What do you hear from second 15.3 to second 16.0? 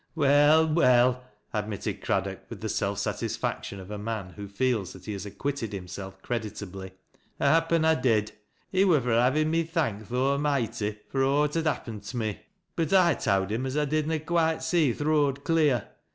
clear.